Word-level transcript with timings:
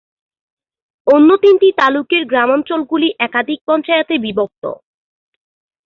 অন্য 1.07 1.29
তিনটি 1.43 1.67
তালুকের 1.79 2.23
গ্রামাঞ্চল 2.31 2.81
গুলি 2.91 3.09
একাধিক 3.25 3.59
পঞ্চায়েতে 3.67 4.15
বিভক্ত। 4.25 4.63